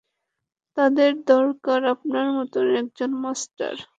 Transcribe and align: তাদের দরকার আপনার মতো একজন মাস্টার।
তাদের 0.77 1.11
দরকার 1.25 1.79
আপনার 1.85 2.27
মতো 2.37 2.59
একজন 2.81 3.11
মাস্টার। 3.23 3.75